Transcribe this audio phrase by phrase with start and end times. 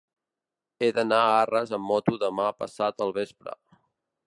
[0.79, 3.57] He d'anar a Arres amb moto demà passat al vespre.